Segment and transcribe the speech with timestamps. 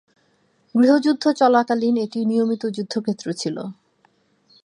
[0.75, 3.57] গৃহযুদ্ধ চলাকালীন এটি নিয়মিত যুদ্ধক্ষেত্র ছিল।